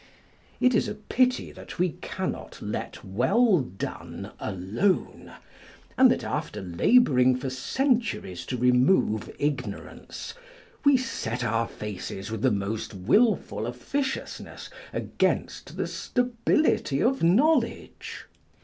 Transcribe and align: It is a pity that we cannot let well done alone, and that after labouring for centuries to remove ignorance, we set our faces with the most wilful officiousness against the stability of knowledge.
It 0.59 0.73
is 0.73 0.87
a 0.87 0.95
pity 0.95 1.51
that 1.51 1.77
we 1.77 1.89
cannot 2.01 2.59
let 2.59 3.05
well 3.05 3.59
done 3.59 4.31
alone, 4.39 5.31
and 5.95 6.09
that 6.09 6.23
after 6.23 6.59
labouring 6.63 7.35
for 7.37 7.51
centuries 7.51 8.43
to 8.47 8.57
remove 8.57 9.31
ignorance, 9.37 10.33
we 10.83 10.97
set 10.97 11.43
our 11.43 11.67
faces 11.67 12.31
with 12.31 12.41
the 12.41 12.49
most 12.49 12.95
wilful 12.95 13.67
officiousness 13.67 14.71
against 14.91 15.77
the 15.77 15.85
stability 15.85 16.99
of 16.99 17.21
knowledge. 17.21 18.25